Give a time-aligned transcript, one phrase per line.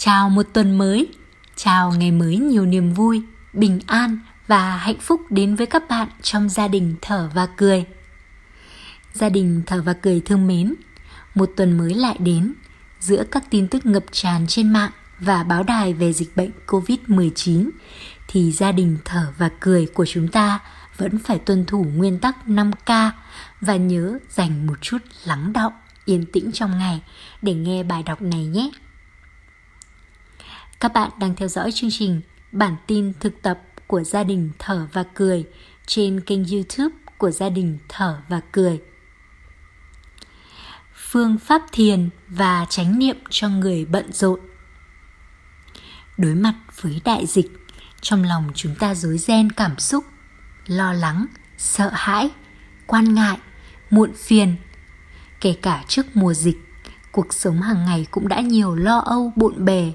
[0.00, 1.08] Chào một tuần mới,
[1.56, 6.08] chào ngày mới nhiều niềm vui, bình an và hạnh phúc đến với các bạn
[6.22, 7.84] trong gia đình thở và cười.
[9.12, 10.74] Gia đình thở và cười thương mến,
[11.34, 12.54] một tuần mới lại đến
[13.00, 17.70] giữa các tin tức ngập tràn trên mạng và báo đài về dịch bệnh COVID-19
[18.28, 20.58] thì gia đình thở và cười của chúng ta
[20.96, 23.10] vẫn phải tuân thủ nguyên tắc 5K
[23.60, 25.72] và nhớ dành một chút lắng động,
[26.04, 27.00] yên tĩnh trong ngày
[27.42, 28.70] để nghe bài đọc này nhé.
[30.80, 32.20] Các bạn đang theo dõi chương trình
[32.52, 35.44] Bản tin thực tập của gia đình Thở và Cười
[35.86, 38.80] trên kênh YouTube của gia đình Thở và Cười.
[40.94, 44.40] Phương pháp thiền và chánh niệm cho người bận rộn.
[46.16, 47.50] Đối mặt với đại dịch,
[48.00, 50.04] trong lòng chúng ta rối ren cảm xúc,
[50.66, 51.26] lo lắng,
[51.56, 52.30] sợ hãi,
[52.86, 53.38] quan ngại,
[53.90, 54.56] muộn phiền.
[55.40, 56.58] Kể cả trước mùa dịch,
[57.12, 59.92] cuộc sống hàng ngày cũng đã nhiều lo âu bộn bề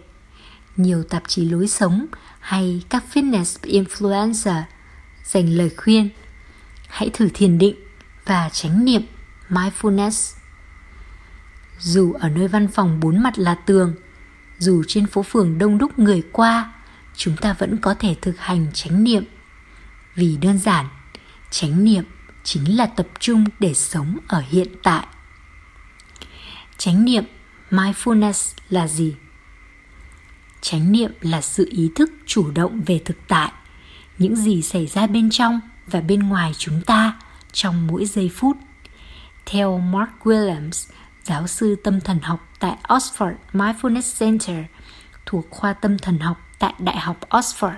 [0.78, 2.06] nhiều tạp chí lối sống
[2.40, 4.64] hay các fitness influencer
[5.24, 6.10] dành lời khuyên.
[6.88, 7.76] Hãy thử thiền định
[8.26, 9.02] và chánh niệm
[9.50, 10.36] mindfulness.
[11.80, 13.96] Dù ở nơi văn phòng bốn mặt là tường,
[14.58, 16.74] dù trên phố phường đông đúc người qua,
[17.16, 19.24] chúng ta vẫn có thể thực hành chánh niệm.
[20.16, 20.88] Vì đơn giản,
[21.52, 22.04] chánh niệm
[22.44, 25.06] chính là tập trung để sống ở hiện tại.
[26.78, 27.24] Chánh niệm
[27.72, 29.16] mindfulness là gì?
[30.64, 33.52] Chánh niệm là sự ý thức chủ động về thực tại.
[34.18, 37.20] Những gì xảy ra bên trong và bên ngoài chúng ta
[37.52, 38.58] trong mỗi giây phút.
[39.46, 40.92] Theo mark williams,
[41.24, 44.66] giáo sư tâm thần học tại oxford mindfulness center,
[45.26, 47.76] thuộc khoa tâm thần học tại đại học oxford.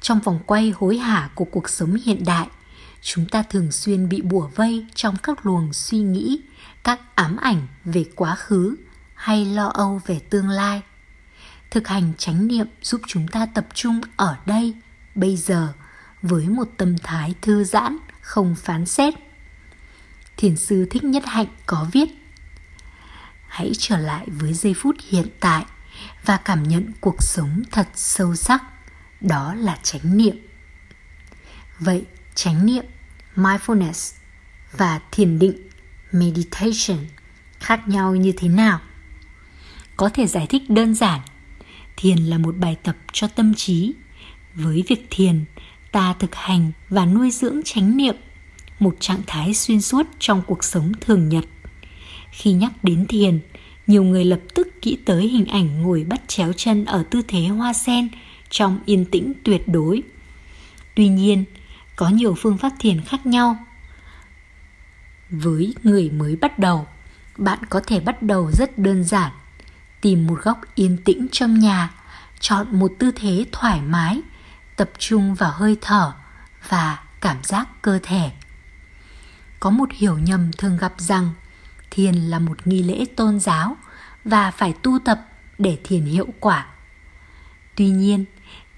[0.00, 2.46] Trong vòng quay hối hả của cuộc sống hiện đại,
[3.02, 6.40] chúng ta thường xuyên bị bủa vây trong các luồng suy nghĩ,
[6.84, 8.76] các ám ảnh về quá khứ
[9.18, 10.82] hay lo âu về tương lai.
[11.70, 14.74] Thực hành chánh niệm giúp chúng ta tập trung ở đây,
[15.14, 15.72] bây giờ,
[16.22, 19.14] với một tâm thái thư giãn, không phán xét.
[20.36, 22.08] Thiền sư thích nhất hạnh có viết,
[23.48, 25.64] hãy trở lại với giây phút hiện tại
[26.24, 28.62] và cảm nhận cuộc sống thật sâu sắc,
[29.20, 30.36] đó là chánh niệm.
[31.78, 32.04] Vậy
[32.34, 32.84] chánh niệm,
[33.36, 34.14] mindfulness
[34.72, 35.68] và thiền định,
[36.12, 36.98] meditation
[37.60, 38.80] khác nhau như thế nào?
[39.98, 41.20] Có thể giải thích đơn giản.
[41.96, 43.92] Thiền là một bài tập cho tâm trí.
[44.54, 45.44] Với việc thiền,
[45.92, 48.16] ta thực hành và nuôi dưỡng chánh niệm,
[48.78, 51.44] một trạng thái xuyên suốt trong cuộc sống thường nhật.
[52.30, 53.40] Khi nhắc đến thiền,
[53.86, 57.46] nhiều người lập tức nghĩ tới hình ảnh ngồi bắt chéo chân ở tư thế
[57.46, 58.08] hoa sen
[58.50, 60.02] trong yên tĩnh tuyệt đối.
[60.94, 61.44] Tuy nhiên,
[61.96, 63.56] có nhiều phương pháp thiền khác nhau.
[65.30, 66.86] Với người mới bắt đầu,
[67.38, 69.32] bạn có thể bắt đầu rất đơn giản
[70.00, 71.90] tìm một góc yên tĩnh trong nhà,
[72.40, 74.20] chọn một tư thế thoải mái,
[74.76, 76.12] tập trung vào hơi thở
[76.68, 78.30] và cảm giác cơ thể
[79.60, 81.30] có một hiểu nhầm thường gặp rằng
[81.90, 83.76] thiền là một nghi lễ tôn giáo
[84.24, 85.20] và phải tu tập
[85.58, 86.66] để thiền hiệu quả
[87.78, 88.24] tuy nhiên,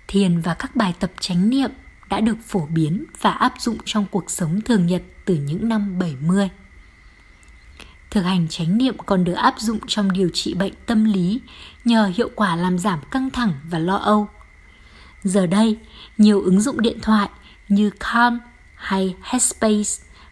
[0.08, 1.70] thiền và các bài tập chánh niệm
[2.08, 5.98] đã được phổ biến và áp dụng trong cuộc sống thường nhật từ những năm
[5.98, 6.50] 70.
[8.10, 11.40] Thực hành chánh niệm còn được áp dụng trong điều trị bệnh tâm lý
[11.84, 14.28] nhờ hiệu quả làm giảm căng thẳng và lo âu.
[15.22, 15.78] Giờ đây,
[16.18, 17.28] nhiều ứng dụng điện thoại
[17.68, 18.38] như Calm
[18.74, 19.90] hay Headspace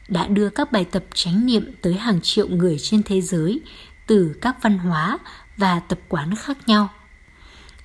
[0.09, 3.61] đã đưa các bài tập chánh niệm tới hàng triệu người trên thế giới
[4.07, 5.19] từ các văn hóa
[5.57, 6.89] và tập quán khác nhau.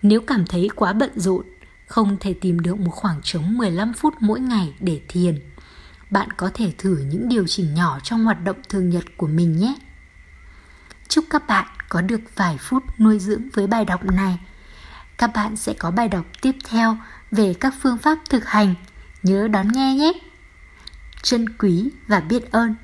[0.02, 1.46] Nếu cảm thấy quá bận rộn,
[1.88, 5.40] không thể tìm được một khoảng trống 15 phút mỗi ngày để thiền–
[6.13, 9.57] bạn có thể thử những điều chỉnh nhỏ trong hoạt động thường nhật của mình
[9.57, 9.75] nhé.
[11.07, 14.40] Chúc các bạn có được vài phút nuôi dưỡng với bài đọc này.
[15.18, 16.97] Các bạn sẽ có bài đọc tiếp theo
[17.31, 18.75] về các phương pháp thực hành.
[19.23, 20.13] Nhớ đón nghe nhé.
[21.22, 22.75] Trân quý và biết ơn.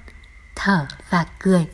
[0.56, 1.68] Thở và cười.